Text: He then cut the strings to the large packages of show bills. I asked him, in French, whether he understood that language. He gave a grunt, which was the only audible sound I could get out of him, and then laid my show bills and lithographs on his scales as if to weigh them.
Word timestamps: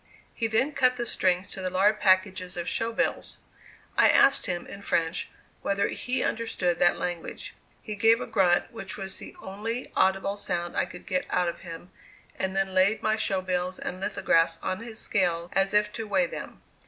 He 0.33 0.47
then 0.47 0.71
cut 0.71 0.95
the 0.95 1.05
strings 1.05 1.47
to 1.49 1.61
the 1.61 1.69
large 1.69 1.99
packages 1.99 2.57
of 2.57 2.67
show 2.67 2.91
bills. 2.91 3.37
I 3.95 4.09
asked 4.09 4.47
him, 4.47 4.65
in 4.65 4.81
French, 4.81 5.29
whether 5.61 5.89
he 5.89 6.23
understood 6.23 6.79
that 6.79 6.97
language. 6.97 7.53
He 7.83 7.95
gave 7.95 8.19
a 8.19 8.25
grunt, 8.25 8.71
which 8.73 8.97
was 8.97 9.17
the 9.19 9.35
only 9.39 9.91
audible 9.95 10.37
sound 10.37 10.75
I 10.75 10.85
could 10.85 11.05
get 11.05 11.27
out 11.29 11.47
of 11.49 11.59
him, 11.59 11.91
and 12.35 12.55
then 12.55 12.73
laid 12.73 13.03
my 13.03 13.15
show 13.15 13.41
bills 13.41 13.77
and 13.77 13.99
lithographs 14.01 14.57
on 14.63 14.79
his 14.81 14.97
scales 14.97 15.51
as 15.53 15.71
if 15.71 15.93
to 15.93 16.07
weigh 16.07 16.25
them. 16.25 16.63